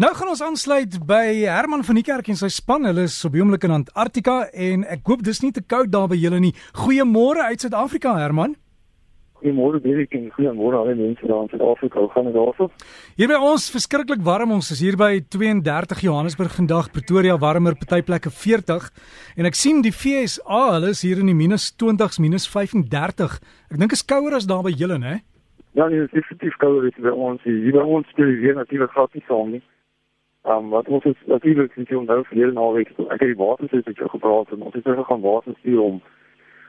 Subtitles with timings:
[0.00, 2.86] Nou gaan ons aansluit by Herman van die Kerk en sy span.
[2.88, 6.06] Hulle is op die oomblik in Antarktika en ek hoop dis nie te koud daar
[6.08, 6.54] by julle nie.
[6.78, 8.54] Goeiemôre uit Suid-Afrika, Herman.
[9.42, 12.00] Goeiemôre Derek en goeiemôre al die mense daar in Suid-Afrika.
[12.00, 12.70] Hoe gaan dit daarso?
[13.20, 14.54] Hier by ons verskriklik warm.
[14.56, 18.86] Ons is hier by 32 Johannesburg vandag, Pretoria warmer, party plekke 40.
[19.36, 23.36] En ek sien die FSA, hulle is hier in die minus 20s, minus 35.
[23.68, 25.18] Ek dink is kouer as daar by julle, né?
[25.76, 27.44] Ja, nee, dit is definitief kouer as by ons.
[27.44, 29.62] Hier by ons speel weer natuurlik glad nie saam nie.
[30.46, 33.96] Um, wat ons is natuurlijk niet om nou verleden naweek, ik heb die water met
[33.96, 36.02] jou gepraat en ons is terug gaan water sturen om,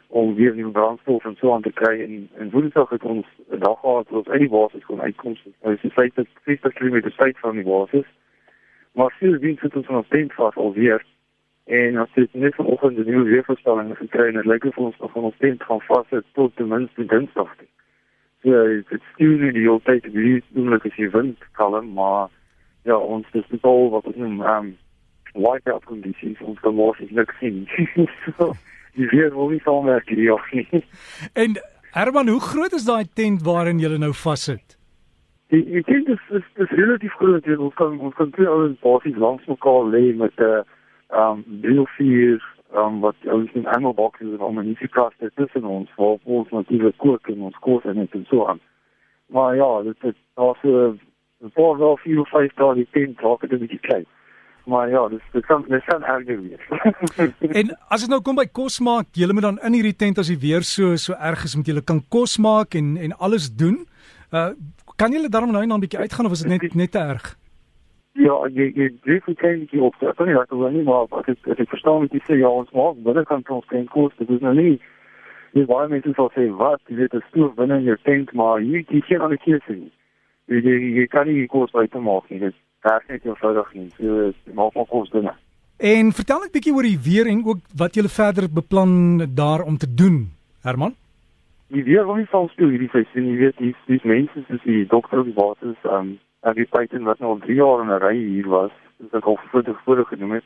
[0.07, 2.05] om weer nieuwe brandstof en zo aan te krijgen.
[2.05, 5.43] En, en woensdag het ons een dag gehad dat ons uit die basis gewoon uitkomst.
[5.59, 8.05] Het is 50, 50 kilometer tijd van die basis.
[8.91, 11.05] Maar veel dienst zit ons van ons tent vast alweer.
[11.65, 15.23] En als je net vanochtend de nieuwe weervoorstellingen gekregen, het lijkt voor ons nog van
[15.23, 17.55] ons tent gaan vastzetten tot tenminste dinsdag.
[18.41, 18.51] So,
[18.85, 22.27] het stuurt nu die hele tijd, die doen is je wind kalm, maar
[22.83, 24.71] ja, ons is totaal wat ons noem um
[25.33, 27.63] whiteout kondisies ons kan mos niks sien.
[28.25, 28.51] so,
[28.99, 30.83] die weer wil nie saamwerk hierdie jaar nie.
[31.33, 31.57] En
[31.95, 34.77] Herman, hoe groot is daai tent waarin jy nou vassit?
[35.51, 37.47] Die die tent is is, is relatief groot.
[37.57, 40.63] Ons kan ons kan twee ouens basies langs mekaar lê met 'n uh,
[41.21, 42.39] um drie vier
[42.75, 47.41] um wat ons in animal boxes en ammunisieplaste tussen ons waar ons natuurlik kook en
[47.41, 48.59] ons kos en net en so aan.
[49.27, 50.15] Maar ja, dit is
[51.41, 54.05] also voor wel vier of vijf dagen die tent raak het 'n bietjie klein.
[54.65, 56.65] Maar ja, dis dit kan dis kan erger wees.
[57.59, 60.27] en as dit nou kom by kos maak, julle moet dan in hierdie tent as
[60.27, 63.87] die weer so so erg is met julle kan kos maak en en alles doen.
[64.31, 64.49] Uh
[64.95, 67.35] kan julle daarom nou net 'n bietjie uitgaan of is dit net net te erg?
[68.13, 69.95] Ja, jy jy drie bietjie op.
[70.01, 73.03] Ek kan nie hoor nie, maar ek ek verstaan wat jy sê, ja, ons maak
[73.03, 74.79] binne kan ons geen kos, dit is nou nie
[75.53, 78.59] Die baie mense sal sê wat, jy weet, 'n stoel binne in jou tent, maar
[78.59, 79.91] hier jy sien al die keuse nie
[80.47, 82.39] jy jy, jy kan nie kos buite maak nie.
[82.39, 83.89] Dit werk net eenvoudig nie.
[83.97, 85.33] So maak maar kos dinge.
[85.81, 89.77] En vertel ek bietjie oor die weer en ook wat jy verder beplan daar om
[89.81, 90.27] te doen,
[90.61, 90.93] Herman?
[91.73, 93.31] Die weer wil nie van speel hierdie seisoen.
[93.31, 96.67] Jy weet, dis dis mense soos die dokter op die basis, ehm, um, en die
[96.69, 99.77] python wat nou al 3 jaar in 'n ry hier was, dis ek al vroeër
[99.85, 100.45] vroeër genoem het.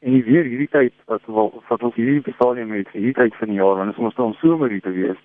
[0.00, 3.48] En die weer hierdie tyd wat wel wat ons hierdie stadium het, hierdie tyd van
[3.48, 5.20] die jaar, want ons moet dan somer hier te wees,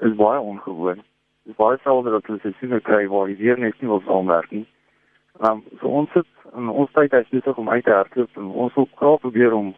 [0.00, 1.02] is baie ongewoon
[1.48, 4.66] is baie selde dat hulle seisoene kry waar die weer net nie wil saamwerk nie.
[5.40, 8.50] Ehm um, so ons sit in ons tyd is besig om uit te hardloop en
[8.64, 9.72] ons wil graag probeer om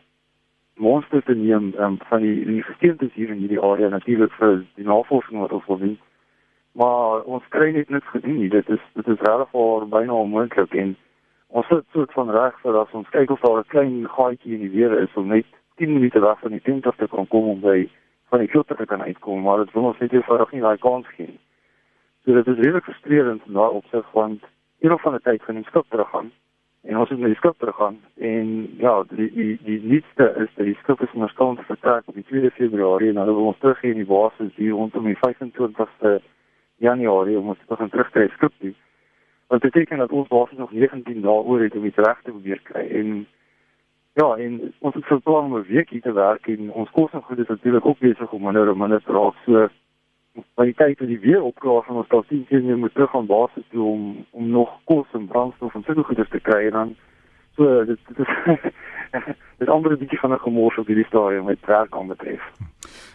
[0.76, 4.86] monster te neem um, van die die gesteentes hier in hierdie area natuurlik vir die
[4.90, 5.96] navorsing wat ons wil doen.
[6.72, 8.50] Maar ons kry net niks gedoen nie.
[8.50, 10.96] Dit is dit is regtig voor byna onmoontlik en
[11.48, 14.66] ons sit soort van reg vir as ons kyk of daar 'n klein gaatjie in
[14.66, 15.46] die weer is om net
[15.76, 17.88] 10 minute weg van die tent af te kan kom om by
[18.28, 21.06] van die filter te kan uitkom, maar dit wil ons net eenvoudig nie daai kans
[21.06, 21.43] gee nie.
[22.24, 24.44] So dit is regtig frustrerend na opsig want
[24.80, 26.30] eendag van die tyd van die skip terug gaan
[26.84, 28.48] en ons het net die skip terug gaan en
[28.80, 32.24] ja die die die nuutste is dat die skip is nou staan vertrek op die
[32.30, 36.14] 2 Februarie en hulle wil ons terug in die basis hier rondom die 25ste
[36.84, 38.74] Januarie om ons te begin terugkry skip toe.
[39.54, 42.60] Dit beteken dat ons basis nog 19 dae oor het om dit reg te probeer
[42.72, 42.88] kry.
[43.00, 43.14] En
[44.20, 47.22] ja en ons het verplan om 'n week hier te werk en ons kos en
[47.22, 49.36] goed is natuurlik ook besig om minder en minder te raak.
[49.44, 49.68] So
[50.58, 53.30] by die tyd dat die weer opklaar van ons dalk sien jy moet terug aan
[53.30, 56.94] basis toe om om nog kos en brandstof en sulke goeders te kry en dan
[57.56, 58.32] so dit dit is
[59.62, 62.42] dit ander bietjie van 'n gemors op hierdie stadium met werk aan betref.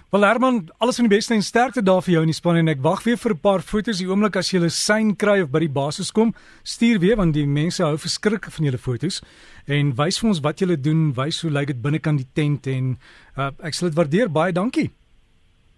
[0.10, 2.68] Wel Herman, alles van die beste en sterkte daar vir jou in die span en
[2.68, 5.52] ek wag weer vir 'n paar foto's die oomblik as jy hulle sein kry of
[5.52, 9.22] by die basis kom, stuur weer want die mense hou verskrik van julle foto's
[9.68, 12.98] en wys vir ons wat julle doen, wys hoe lyk dit binnekant die tent en
[13.38, 14.90] uh, ek sal dit waardeer baie dankie.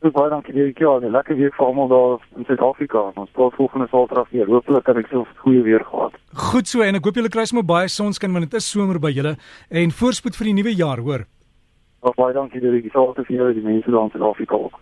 [0.01, 1.03] Baie dankie vir die keer.
[1.13, 3.03] Lekker weer vir almal daar in Suid-Afrika.
[3.21, 4.49] Ons praat volgende Saterdag weer.
[4.49, 6.13] Hoopelik kan ek so 'n goeie weer gehad.
[6.33, 9.11] Goed so en ek hoop julle kry sommer baie sonskyn want dit is somer by
[9.11, 9.37] julle
[9.69, 11.27] en voorspoed vir die nuwe jaar, hoor.
[12.01, 14.79] Baie baie dankie vir die gesalte vir julle die mense daar in Suid-Afrika ook.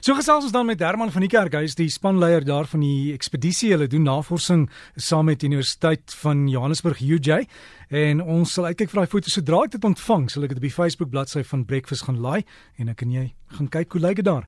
[0.00, 1.54] So gesels ons dan met Herman van die Kerk.
[1.54, 3.72] Hy is die spanleier daar van die ekspedisie.
[3.72, 7.48] Hulle doen navorsing saam met die Universiteit van Johannesburg UJ
[7.88, 10.28] en ons sal uitkyk vir daai foto's sodra ek dit ontvang.
[10.30, 12.44] Sal ek dit op die Facebook bladsy van Breakfast gaan laai
[12.78, 14.46] en dan kan jy gaan kyk hoe lyk dit daar.